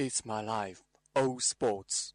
[0.00, 0.82] It's my life,
[1.14, 2.12] All Sports。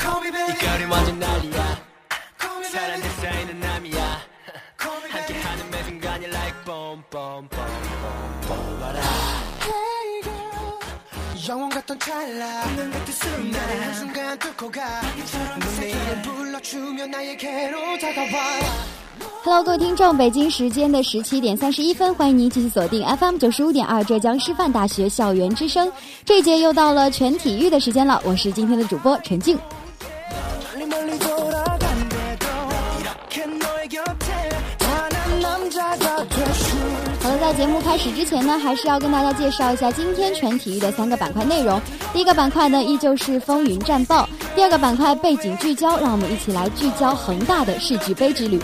[0.00, 0.52] Call me baby.
[0.54, 1.86] 이거리 완전 난리야
[2.40, 3.02] Call me 사랑 baby.
[3.02, 4.20] 내 사이는 남이야
[4.80, 5.42] Call me baby.
[5.42, 9.00] 함께하는 매 순간이 like boom boom boom boom boom 와라
[9.62, 11.48] Hey girl.
[11.48, 15.00] 영원 같던 찰나 운명 같은 순간 나를 한순간 뚫고 가
[15.58, 18.96] 넌내 이름 불러주면 나에게로 다가와
[19.43, 25.91] hello 各位听众北京时间的十七点三十一分欢迎您继续锁定 fm 九十五点二浙江师范大学校园之声。
[26.23, 29.57] 这一节又到了全体育的时间了我是今天的主播陈静。
[37.19, 41.81] 好了在节目开始之前呢还是要跟大家介绍一下今天全体育的三个板块内容。
[42.13, 44.29] 第一个板块呢依旧是风云战报。
[44.55, 48.59] 第二个板块背景聚焦让我们一起来聚焦恒大的世俱杯之旅。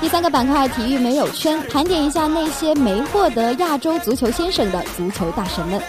[0.00, 5.80] 第三个板块体育没有圈，盘点一下那些没获得亚洲足球先生的足球大神们。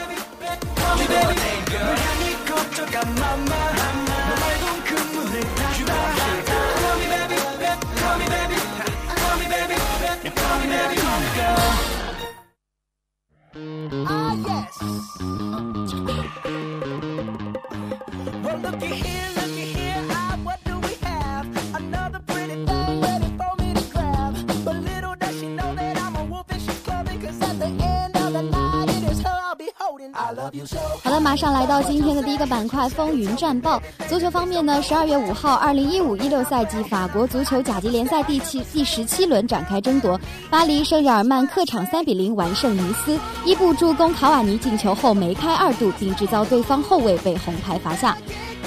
[31.28, 33.82] 马上来到今天的第一个板块——风云战报。
[34.08, 40.18] 足球方面呢，十二月五号，二零一五一六赛季法国足球甲级联赛第七第十七轮展开争夺。
[40.50, 48.18] 巴黎圣日耳曼客场三比零完胜尼斯，伊布助攻卡瓦尼进球后梅开二度，并制造对方后卫被红牌罚下。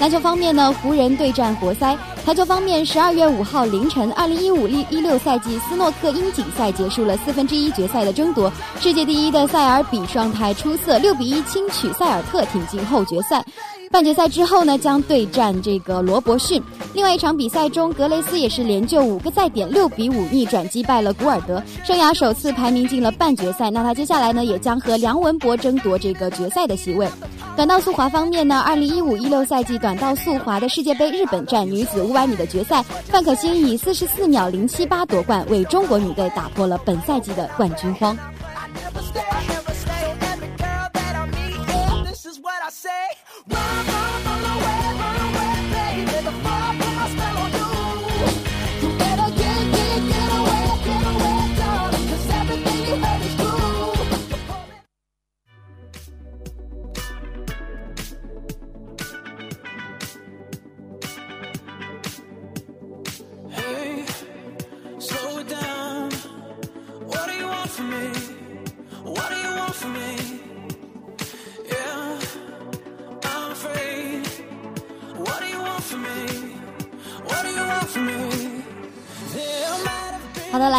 [0.01, 1.95] 篮球方面呢，湖人对战活塞。
[2.25, 8.51] 台球方面，十二月五号凌晨，二零一五一六赛季斯诺克英锦赛结束了四分之一决赛的争夺。
[8.79, 13.45] 世界第一的塞尔比状态出色，六比一轻取塞尔特，挺进后决赛。
[13.91, 16.63] 半决赛之后呢，将对战这个罗伯逊。
[16.93, 23.69] 另外一场比赛中，格雷斯也是连救五个赛点，六比五逆转击败了古尔德，生涯首次排名进了半决赛。
[23.69, 27.07] 那他接下来呢，也将和梁文博争夺这个决赛的席位。
[27.57, 38.17] 短道速滑方面呢，二零一五一六赛季短道速滑的世界杯日本站女子五百米的决赛，范可新以四十四秒零七八夺冠，为中国女队打破了本赛季的冠军荒。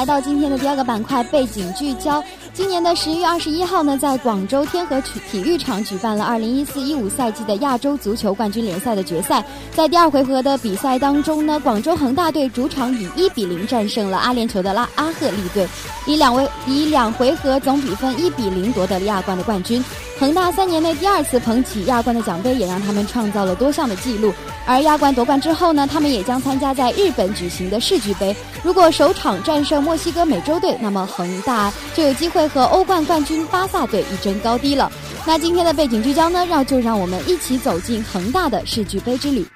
[0.02, 2.20] 来到今天的第二个板块背景聚焦。
[2.52, 9.44] 今年的十一月二十一号呢，在广州天河体体育场举办了二零一四一五赛季的亚洲足球冠军联赛的决赛。
[9.76, 15.68] 在第二回合的比赛当中呢，广州恒大队主场以一比零战胜了阿联酋的拉阿赫利队，
[16.04, 19.84] 以两位以两回合总比分一比零夺得了亚冠的冠军。
[20.18, 24.32] 恒大三年内第二次捧起亚冠的奖杯，也让他们创造了多项的纪录。
[24.64, 28.34] 而亚冠夺冠之后呢，他们也将参加在日本举行的世俱杯。
[28.62, 34.90] 如果首场战胜墨西哥美洲队，那么恒大就有机会和欧冠冠军巴萨队一争高低了。
[35.26, 39.46] 那今天的背景聚焦呢，让就让我们一起走进恒大的世俱杯之旅。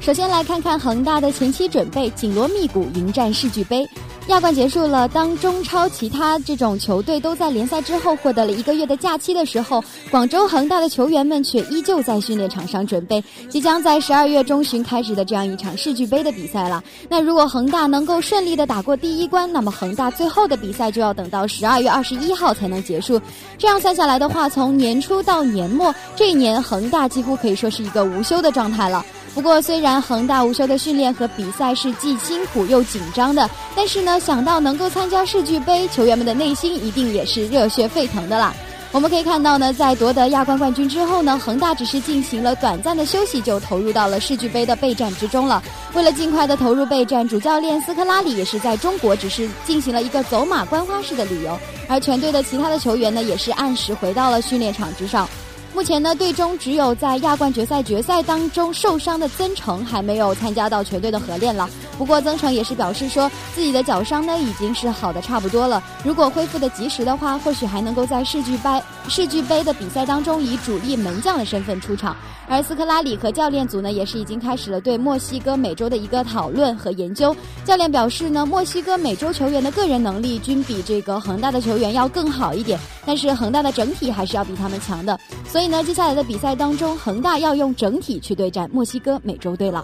[0.00, 3.86] 首先来看看恒大的前期准备，紧锣密鼓迎战世俱杯。
[4.28, 16.82] 亚冠结束了，当中超其他这种球队都在联赛之后获得了一个月的假期的时候，广州恒大的球员们却依旧在训练场上准备即将在十二月中旬开始的这样一场世俱杯的比赛了。
[17.10, 23.20] 那如果恒大能够顺利的打过第一关，那么恒大最后的比赛就要等到十二月二十一号才能结束。
[23.58, 29.04] 这样算下来的话，从年初到年末，这一年恒大几乎可以说是一个无休的状态了。
[29.34, 38.54] 不过，虽然恒大无休的训练和比赛是既辛苦又紧张的，但是呢，想到能够参加世俱杯，球员们的内心一定也是热血沸腾的啦。
[38.92, 45.60] 我们可以看到呢，在夺得亚冠冠军之后呢，恒大只是进行了短暂的休息，就投入到了世俱杯的备战之中了。
[45.94, 51.58] 为了尽快的投入备战，主教练斯科拉里也是在中国只是进行了一个走马观花式的旅游，
[51.88, 55.28] 而全队的其他的球员呢，也是按时回到了训练场之上。
[55.74, 61.68] 目前呢，队中只有在亚冠决赛决赛当中受伤的曾诚还没有参加到全队的合练了。
[61.98, 65.82] 不过曾诚也是表示说，自己的脚伤呢已经是好的差不多了。
[66.04, 72.16] 如果恢复的及时的话，或许还能够在世俱杯世俱杯的比赛当中以主力门将的身份出场。
[72.46, 77.34] 而斯科拉里和教练组呢，也是已经开始了对墨西哥美洲的一个讨论和研究。
[77.64, 85.18] 教练表示呢，墨西哥美洲球员的个人能力均比这个恒大的球员要更好一点，但是恒大的整体还是要比他们强的。
[85.48, 89.82] 所以以呢，接下来的比赛当中，恒大要用整体去对战墨西哥美洲队了。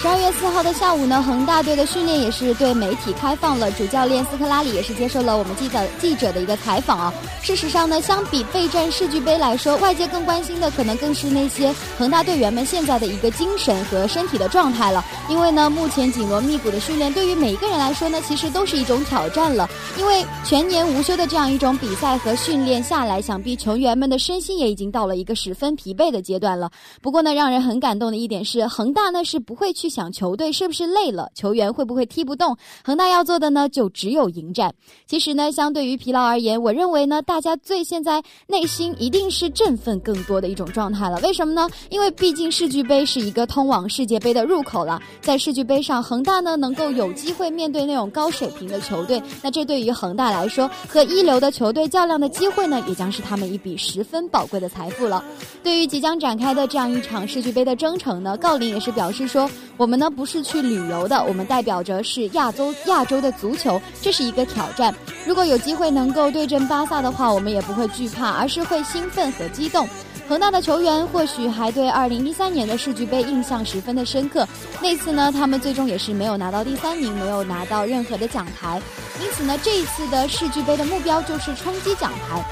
[0.00, 7.12] 十二月四号的下午呢，恒大队的训练也是对媒体开放了，主教练斯科拉里也是接受了我们记者记者的一个采访啊。
[7.42, 15.04] 事实上呢，相比备战世俱杯来说，外界更关心的可能更是那些恒大队员们现在的一个精神和身体的状态了。
[15.28, 19.68] 因为呢，目前紧锣密鼓的训练对于每一个人来说呢，其实都是一种挑战了。
[19.98, 26.70] 因为全年无休的这样一种比赛和训练下来，想必球员们的身心也已经到了一个十分疲惫的阶段了。
[27.02, 32.56] 不过呢，让人很感动的一点是，恒大呢是不会去想球队是不是累了，球员会不会踢不动。
[32.82, 34.72] 恒大要做的呢，就只有迎战。
[35.06, 41.18] 其实呢，相对于疲劳而言，我认为呢，大家最现在内心一定是振奋更多的一种状态了。
[41.20, 41.68] 为什么呢？
[41.88, 45.02] 因为毕竟世俱杯是一个通往世界杯的入口了。
[45.20, 55.24] 在世俱杯上，恒大呢能够有机会面对那种高水平的球队，那这对于恒大来说，和一流的球队较量的机会呢，也将是他们一笔十分宝贵的财富了。
[55.62, 64.94] 对于即将展开的这样一场世俱杯的征程呢，郜林也是表示说，我们呢不是去旅游的，我们代表着是亚洲亚洲的足球，这是一个挑战。
[65.26, 69.88] 如果有机会能够对阵巴萨的话，我们也不会惧怕，而是会兴奋和激动。
[70.28, 74.46] 恒大的球员或许还对2013年的世俱杯印象十分的深刻，
[74.82, 78.78] 那次呢，他们最终也是没有拿到第三名，没有拿到任何的奖牌。
[79.22, 82.44] 因此呢，这一次的世俱杯的目标就是冲击奖牌。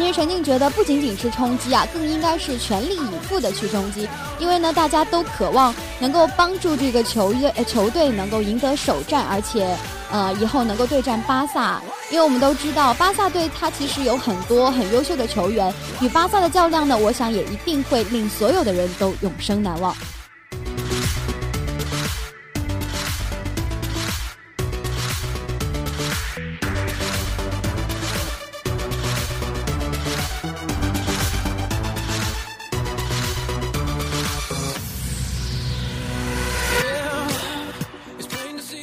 [0.00, 4.08] 其实陈静觉得不仅仅是冲击啊，更应该是全力以赴的去冲击，
[4.38, 9.76] 因为呢，大家都渴望能够帮助这个球队球队能够赢得首战，而且
[10.10, 15.70] 呃以后能够对战巴萨，因为我们都知道巴萨队它其实有很多很优秀的球员，
[16.00, 19.94] 与巴萨的较量呢，我想也一定会令所有的人都永生难忘。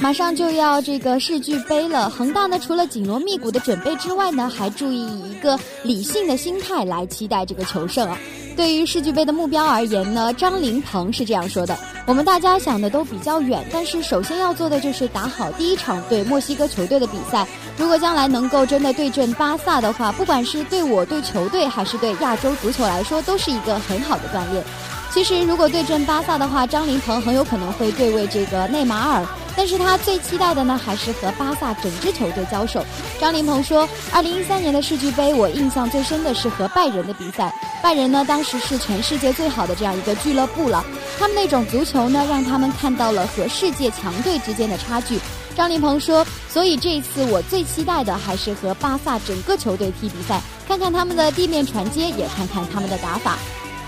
[0.08, 8.18] 马上就要这个世俱杯了，恒大呢除了紧锣密鼓的准备之外呢，还注意一个理性的心态来期待这个求胜啊。
[8.56, 17.46] 对于世俱杯的目标而言呢，张琳芃是这样说的：我们大家想的都比较远，但是首先要做的就是打好第一场对墨西哥球队的比赛。
[17.76, 24.64] 如果将来能够真的对阵巴萨的话，不管是对我、对球队，还是对亚洲足球来说，都是一个很好的锻炼。
[25.12, 29.26] 其实，如果对阵巴萨的话，张琳芃很有可能会对位这个内马尔，
[29.58, 32.86] 但是他最期待的呢，还是和巴萨整支球队交手。
[33.20, 37.52] 张琳芃说，二零一三年的世俱杯，我印象最深的是和拜仁的比赛。
[37.82, 40.86] 拜仁呢，当时是全世界最好的这样一个俱乐部了，
[41.18, 45.20] 他们那种足球呢，让他们看到了和世界强队之间的差距。
[45.56, 53.38] 张琳芃说，所以这一次我最期待的还是和巴萨整个球队踢比赛，看看他们的地面传接，也看看他们的打法。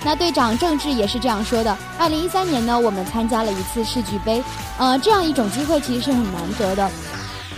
[0.03, 4.41] 那队长郑智也是这样说的：，二零一三年呢，我们参加了一次世俱杯，
[4.77, 6.89] 呃，这样一种机会其实是很难得的。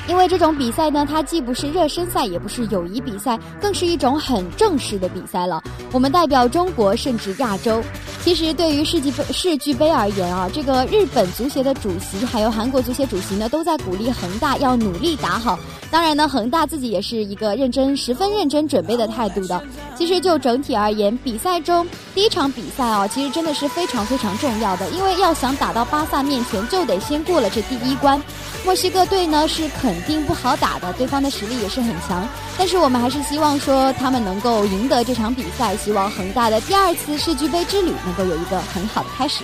[0.07, 5.63] 因为这种比赛呢，它既不是热身赛，也不是友谊比赛，更是一种很正式的比赛了。
[5.91, 7.81] 我们代表中国，甚至亚洲。
[8.23, 15.57] 其实对于世纪杯世俱杯而言啊，这个日本足协的主席还有韩国足协主席呢，都在鼓励恒大要努力打好。
[15.89, 19.61] 当然呢，恒大自己也是一个认真、十分认真准备的态度的。
[19.97, 28.21] 其实就整体而言，比赛中第一场比赛啊，其实真的是非常非常重要的，因为要想打到巴萨面前，就得先过了这第一关。
[28.63, 32.25] 墨西哥队呢是肯肯定不好打的，对方的实力也是很强。
[32.57, 39.43] 但是我们还是希望说他们能够赢得这场比赛，希望恒大的第二次世俱杯之旅能够有一个很好的开始。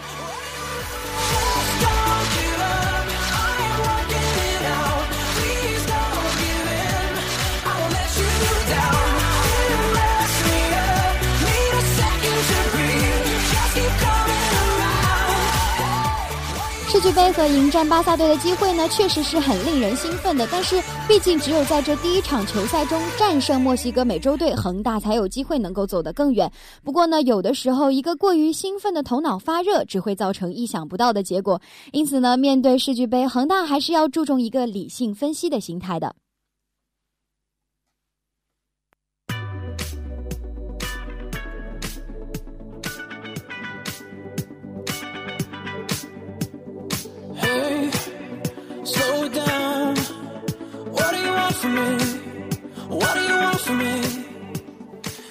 [16.98, 20.48] 世俱杯和迎战巴萨队的机会呢，确实是很令人兴奋的。
[20.51, 26.51] 但是，毕竟只有在这第一场球赛中战胜墨西哥美洲队，恒大才有机会能够走得更远。
[26.84, 31.62] 不过呢，有的时候一个过于兴奋的头脑发热，只会造成意想不到的结果。
[31.92, 36.16] 因此呢，面对世俱杯，恒大还是要注重一个理性分析的心态的。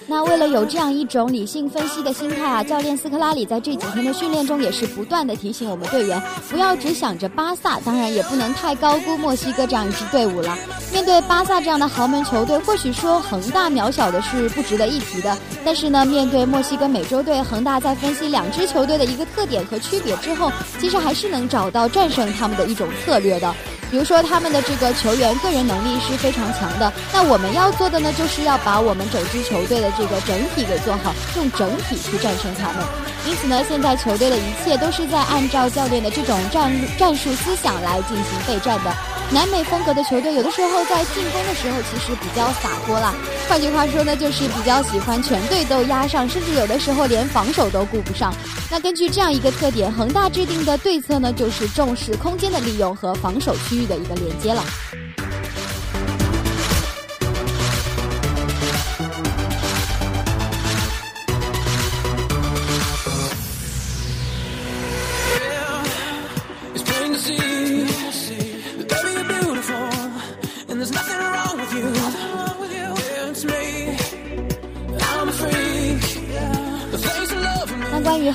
[0.09, 10.57] 那为了有这样一种理性分析的心态啊，教练斯科拉里在这几天的训练中也是不断的提醒我们队员，不要只想着巴萨，当然也不能太高估墨西哥这样一支队伍了。
[10.93, 23.53] 面对巴萨这样的豪门球队，或许说恒大渺小的是不值得一提的，但是呢，面对墨西哥美洲队，恒大在分析两支球队的一个特点和区别之后，其实还是能找到战胜他们的一种策略的。
[23.89, 32.83] 比如说他们的这个球员个人能力是非常强的，那我们要做的呢，就是要把我们整支球队的这个整体给做好，用整体去战胜他们。
[33.25, 39.16] 因此呢，现在球队的一切都是在按照教练的这种战战术思想来进行备战的。
[39.29, 43.13] 南美风格的球队有的时候在进攻的时候其实比较洒脱啦，
[43.49, 48.33] 换句话说呢，就是比较喜欢全队都压上，甚至有的时候连防守都顾不上。
[48.71, 54.63] 那根据这样一个特点，恒大制定的对策呢，就是重视空间的利用和防守区域的一个连接了。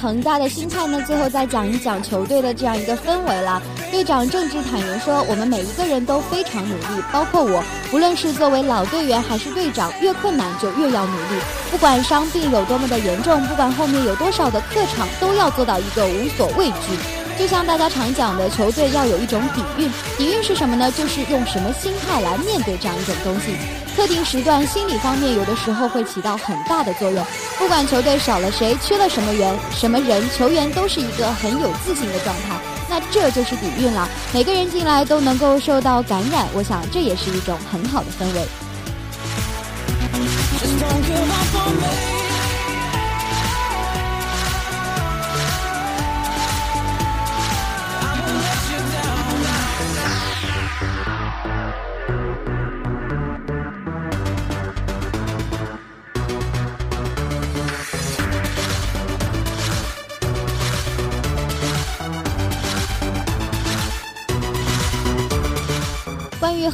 [0.03, 3.63] 恒大的心态呢，最后再讲一讲球队的这样一个氛围了。
[3.93, 11.41] 队长郑智坦言说：“我们每一个人都非常努力，包括我，无论是作为老队员还是队长，越困难就越要努力。
[11.71, 17.22] 不管伤病有多么的严重，不管后面有多少的客场，都要做到一个无所畏惧。
[17.39, 19.91] 就像大家常讲的，球队要有一种底蕴。
[20.17, 20.93] 底蕴是什么呢？
[20.93, 23.57] 就是用什么心态来面对这样一种东西。
[23.97, 27.25] 特定时段心理方面有的时候会起到很大的作用。
[27.59, 32.57] 不管球队少了谁，缺了什么人，什么人，球员都是一个很有自信的状态。
[32.89, 34.09] 那这就是底蕴了。
[34.33, 38.47] 每个人进来都能够受到感染，我想这也是一种很好的氛围。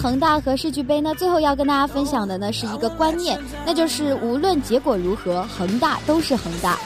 [0.00, 3.36] 恒大和世俱杯呢，最后要跟大家分享的呢是一个观念，
[3.66, 6.78] 那就是无论结果如何，恒大都是恒大。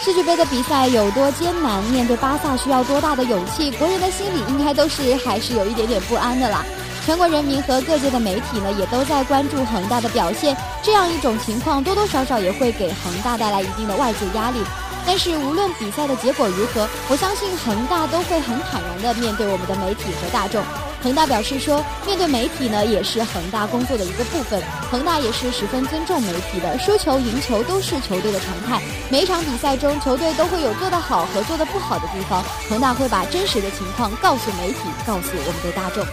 [0.00, 6.62] 世俱杯的比赛有多艰难，面对巴萨需要多大的勇气，国人的心里应该都是还是有一点点不安的啦。
[7.06, 14.60] 全国人民和各界的媒体呢，也都在关注恒大的表现，这样一种情况多多少少也会给恒大带来一定的外界压力。
[15.06, 20.62] 但是无论比赛的结果如何，我相信恒大都会很坦然地面对我们的媒体和大众。
[21.00, 24.60] 恒大表示说，面对媒体呢，也是恒大工作的一个部分。
[24.90, 28.82] 恒大也是十分尊重媒体的，输球赢球都是球队的常态。
[29.08, 36.04] 每一场比赛中，球队都会有做得好和做得不好的地方，恒大会把真实的情况告诉媒体，告诉我们的大众。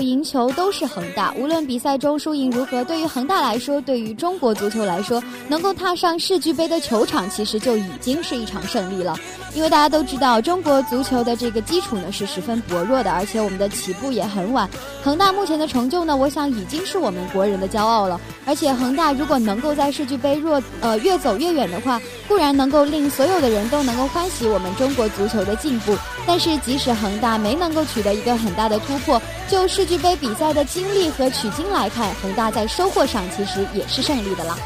[0.00, 1.32] 赢球都是恒大。
[1.36, 9.16] 无论比赛中输赢如何，对于恒大来说，对于中国足球来说，能够踏上世俱杯的球场，其实就已经是一场胜利了。
[9.52, 14.68] 因为大家都知道，中国足球的这个基础呢是十分薄弱的，而且我们的起步也很晚。
[15.02, 18.20] 恒大目前的成就呢，我想已经是我们国人的骄傲了。
[18.46, 25.96] 而且恒大如果能够在世俱杯若呃越走越远的话，固然能够令所有的人都能够欢喜我们中国足球的进步。
[26.26, 34.56] 但是即使恒大没能够取得一个很大的突破，就世俱杯比赛的经历和取经来看，恒大在收获上其实也是胜利的了。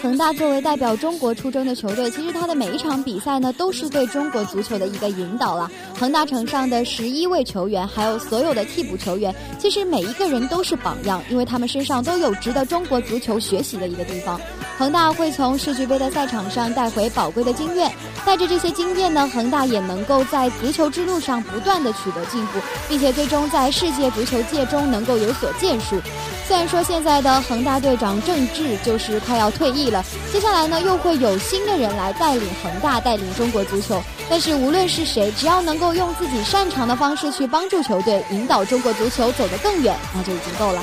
[0.00, 5.68] 恒大作为代表中国出征的球队，其实他的每一场比赛呢，都是对中国足球的一个引导了。
[5.98, 14.40] 恒大城上的十一位球员，还有所有的替补球员，其实每一个人都是榜样，因为他们身上都有值得中国足球学习的一个地方。
[14.78, 17.90] 恒大会从世俱杯的赛场上带回宝贵的经验，
[18.24, 26.00] 带着这些经验呢，恒大也能够在足球之路上不断的取得进步，并且最终在世界足球界中能够有所建树。
[26.46, 34.00] 虽然说现在的恒大队长郑智就是快要退役了，接下来呢又会有新的人来带领恒大，带领中国足球。
[34.30, 40.80] 但是无论是谁，只要能够用自己擅长的方式去帮助球队，引导中国足球走得更远，那就已经够了。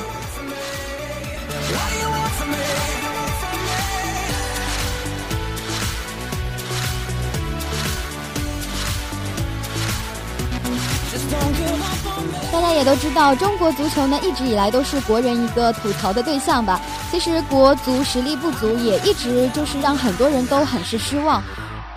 [12.85, 16.79] 都知道，中国足球呢一直以来都是国人一个吐槽的对象吧。
[17.09, 21.41] 其实国足实力不足，也一直就是让很多人都很是失望。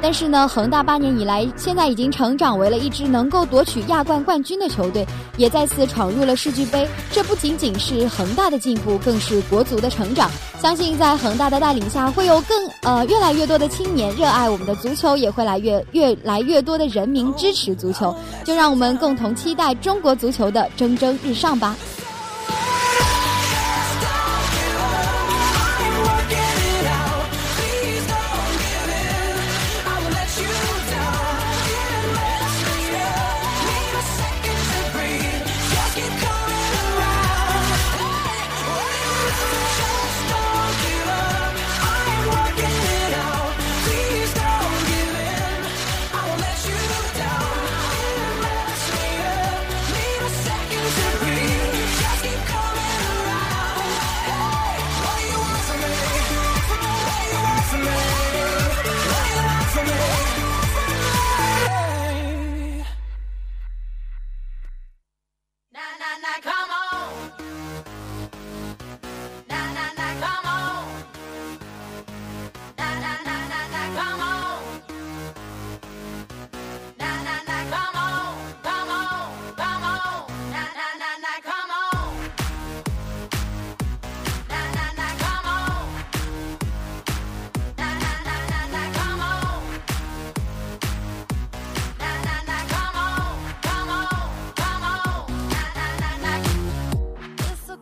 [0.00, 5.04] 但是呢，恒大八年以来，现在已经成长为了一支能够夺取亚冠冠军的球队，
[5.36, 6.88] 也再次闯入了世俱杯。
[7.10, 10.30] 这不仅仅是恒大的进步，更是国足的成长。
[10.60, 18.14] 相信在恒大的带领下，会有更呃越来越多的青年热爱我们的足球，也会来越越来越多的人民支持足球。
[18.44, 21.76] 就让我们共同期待中国足球的蒸蒸日上吧。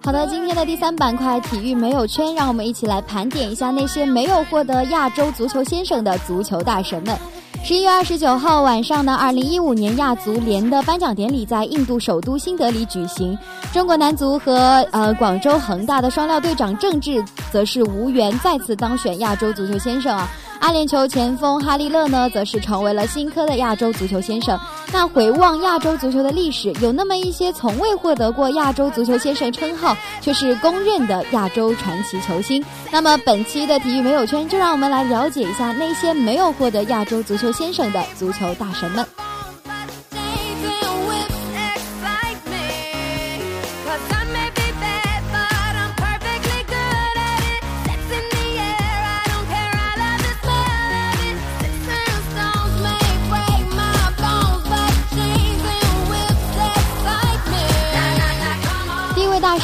[0.06, 7.18] 好的，今天的第三板块体育没有圈，让我们一起来盘点一下那些没有获得亚洲足球先生的足球大神们。
[7.64, 13.36] 十一月二十九号晚上呢，二零一五年亚足联的颁奖典礼在印度首都新德里举行。
[13.72, 20.30] 中国男足和呃广州恒大的双料队长郑智则是无缘再次当选亚洲足球先生啊。
[20.66, 24.58] 阿联酋前锋哈利勒呢，则是成为了新科的亚洲足球先生。
[24.92, 32.64] 那回望亚洲足球的历史，有那么一些从未获得过亚洲足球先生称号，却是公认的亚洲传奇球星。
[32.90, 39.06] 那么本期的体育没有圈，就让我们来了解一下那些没有获得亚洲足球先生的足球大神们。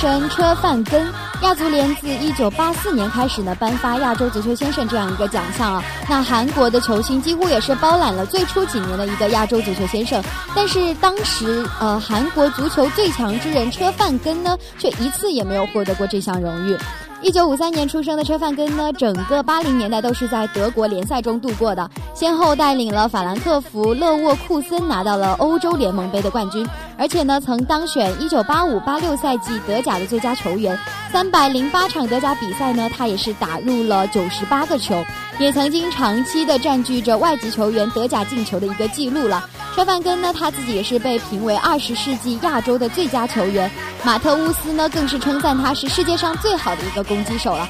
[0.03, 1.07] 神车范根，
[1.45, 5.85] 亚足联自一九八四年开始呢，颁发亚洲足球先生这样一个奖项啊。
[6.09, 10.21] 那韩国的球星几乎也是包揽了最初几年的一个亚洲足球先生。
[10.57, 16.77] 但是当时，呃，韩国足球最强之人车范根呢，却一次也没有获得过这项荣誉。
[17.21, 30.79] 一九五三年出生的车范根呢，整个八零年代都是在德国联赛中度过的，先后带领了法兰克福、勒沃库森拿到了欧洲联盟杯的冠军，而且呢，曾当选一九八五八六赛季德甲的最佳球员。
[31.13, 35.05] 三百零八场德甲比赛呢，他也是打入了九十八个球，
[35.39, 39.45] 也曾经长期的占据着外籍球员德甲进球的一个记录了。
[39.75, 43.71] 车范根呢，他自己也是被评为二十世纪亚洲的最佳球员。
[44.03, 47.69] 马特乌斯呢，更是称赞他是世界上最好的一个攻击手了。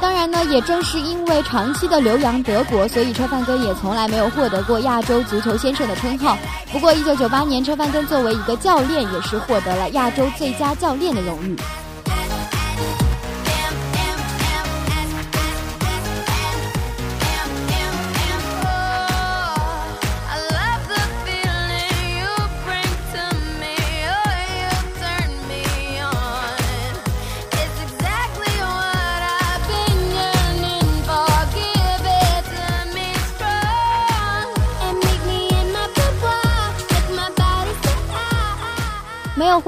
[0.00, 6.38] 当然呢，也正是因为长期的留洋德国，所以车范根也从来没有获得过亚洲足球先生的称号。
[6.70, 11.56] 不过，一九九八年，车范根作为一个教练，也是获得了亚洲最佳教练的荣誉。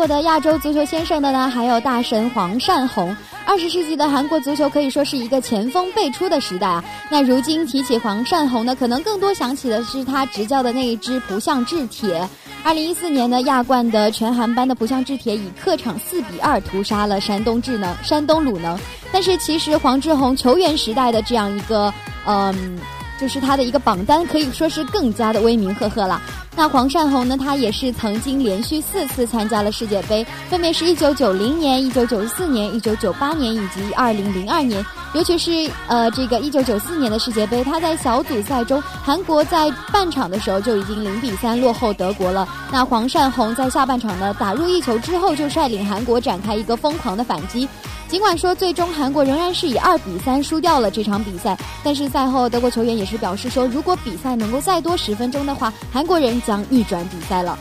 [0.01, 3.15] 获得亚洲足球先生的呢，还有大神黄善洪。
[3.45, 6.83] 二十世纪的韩国足球可以说是一个前锋辈出的时代啊。
[7.11, 12.27] 那如今提起黄善洪呢，可能更多想起的是他执教的那一支不像制铁。
[12.65, 18.81] 二零一四年呢，亚冠的全韩班的不像制铁以客场四比二屠杀了山东智能、山东鲁能。
[19.13, 21.93] 但是其实黄志宏球员时代的这样一个，
[22.25, 22.81] 嗯。
[23.21, 26.19] 就是他的一个榜单可以说是更加的威名赫赫了。
[26.61, 34.85] 那黄善宏呢，他也是曾经连续四次参加了世界杯，分别是一九九零年、一九九四年、一九九八年以及二零零二年。
[35.15, 35.51] 尤其是
[35.89, 42.47] 呃这个一九九四年的世界杯，他在小组赛中，韩国在半场的时候就已经零比三落后德国了。
[42.71, 47.67] 那黄善宏在下半场呢打入一球之后，就率领韩国展开一个疯狂的反击。
[48.09, 57.57] 尽管说最终韩国仍然是以二比三输掉了这场比赛，但是赛后德国球员也是表示说，如果比赛能够再多十分钟的话，韩国人将逆转比赛了。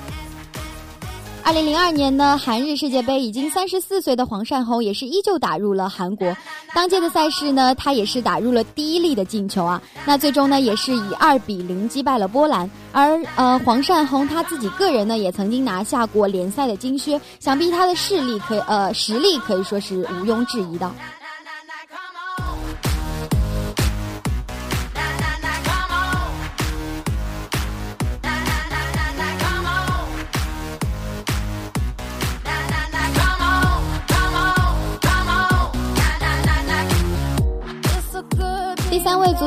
[1.44, 6.36] 二零零二年呢，韩日世界杯已经三十四岁的黄善宏也是依旧打入了韩国。
[6.74, 9.80] 当届的赛事呢，他也是打入了第一粒的进球啊。
[10.06, 12.68] 那最终呢，也是以二比零击败了波兰。
[12.92, 20.92] 而呃，黄善宏他自己个人呢，也曾经拿下过联赛的金靴，想必他的势力可以呃实力可以说是毋庸置疑的。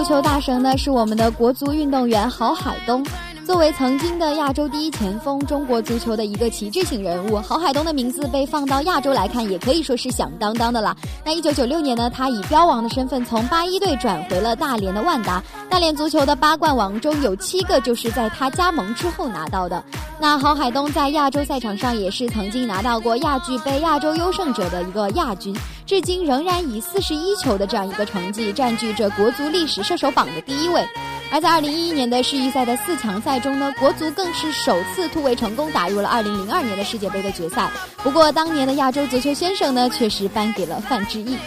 [0.02, 3.06] 足球大神呢，是我们的国足运动员郝海东。
[3.44, 10.96] 作为曾经的亚洲第一前锋，中国足球的一个旗帜性人物，郝海东的名字被放到亚洲来看，也可以说是响当当的了。
[11.24, 15.42] 那一九九六年呢，他以标王的身份从八一队转回了大连的万达。
[15.68, 19.82] 大连足球的八冠王中有七个就是在他加盟之后拿到的。
[20.20, 30.86] 那郝海东在亚洲赛场上也是曾经拿到过亚俱杯亚洲优胜者的一个亚军，至今仍然以四十一球的这样一个成绩占据着国足历史射手榜的第一位。
[31.32, 37.70] 而在二零一一年的世预赛的四强赛中呢，国足更是首次突围成功打入了二零零二年的世界杯的决赛。
[38.02, 41.38] 不过当年的亚洲足球先生呢，却是颁给了范志毅。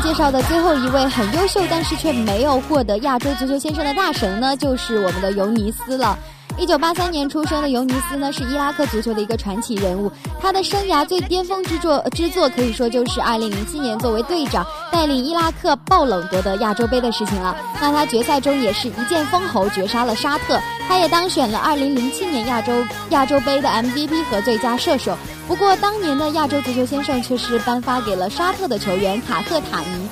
[0.00, 6.18] 介绍的最后一位很优秀，但是却没有获得亚洲足球先生的大神呢，就是我们的尤尼斯了。
[6.58, 10.10] 一九八三年出生的尤尼斯呢，是伊拉克足球的一个传奇人物。
[10.40, 17.54] 他的生涯最巅峰之作之作，可以说就是二零零七年作为队长带领伊拉克爆冷夺得亚洲杯的事情了。
[17.78, 20.58] 那他决赛中也是一剑封喉，绝杀了沙特。
[20.88, 22.72] 他也当选了二零零七年亚洲
[23.10, 25.16] 亚洲杯的 MVP 和最佳射手。
[25.46, 30.08] 不过当年的亚洲足球先生却是颁发给了沙特的球员卡特塔尼。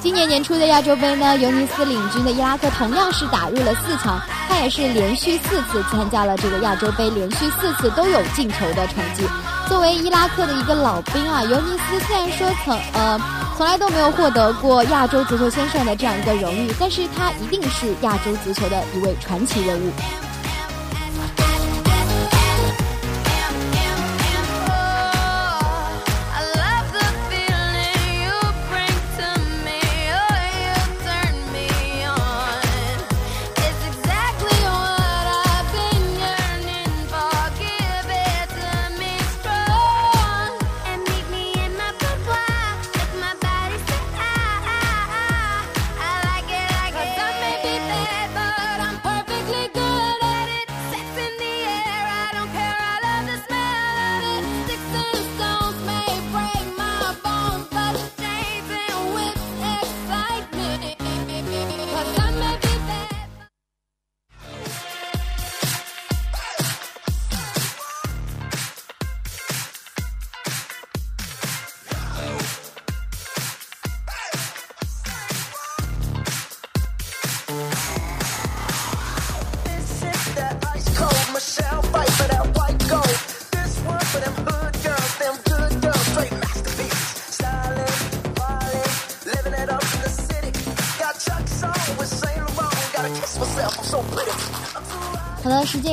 [0.00, 9.24] 今年年初的亚洲杯呢，尤尼斯领军的伊拉克同样是打入了四强，他也是连续四次参加了这个亚洲杯，连续四次都有进球的成绩。
[9.68, 13.20] 作为伊拉克的一个老兵啊，尤尼斯虽然说曾呃
[13.56, 19.90] 从来都没有获得过亚洲足球先生的这样一个荣誉，但是他一定是亚洲足球的一位传奇人物。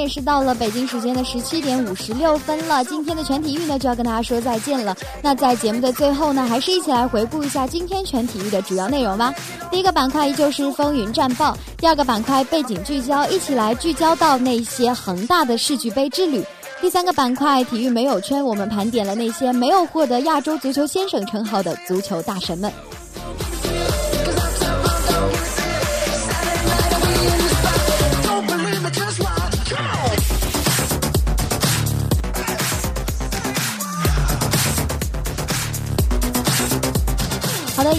[0.07, 2.83] 是到了北京时间的十七点五十六分了。
[2.85, 4.95] 今天的全体育呢就要跟大家说再见了。
[5.21, 9.33] 那在节目的最后呢，还是一起来回顾一下今天全体育的主要内容吧。
[9.71, 16.43] 第一个板块依旧是风云战报，第二个板块背景聚焦，一起来聚焦到那些恒大的世俱杯之旅。
[16.81, 22.71] 第三个板块体育没有圈，我们盘点了那些没有获得亚洲足球先生称号的足球大神们。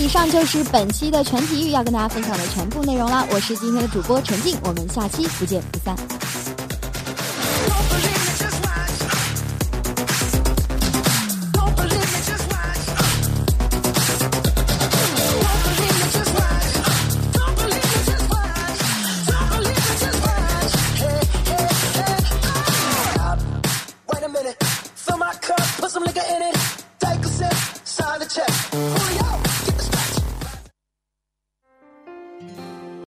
[0.07, 3.27] 以上就是本期的全体育要跟大家分享的全部内容了。
[3.33, 6.15] 我是今天的主播陈静，我们下期不见不散。